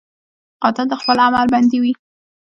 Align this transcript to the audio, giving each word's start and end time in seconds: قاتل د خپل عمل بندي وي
قاتل 0.61 0.85
د 0.89 0.93
خپل 1.01 1.17
عمل 1.25 1.47
بندي 1.53 1.77
وي 1.83 1.93